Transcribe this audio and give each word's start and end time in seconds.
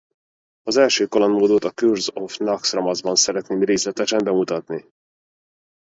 Az 0.63 0.77
első 0.77 1.05
kaland 1.05 1.33
módot 1.39 1.63
a 1.63 1.71
Curse 1.71 2.11
of 2.13 2.37
Naxxramas-t 2.37 3.15
szeretném 3.15 3.63
részletesen 3.63 4.23
bemutatni. 4.23 4.89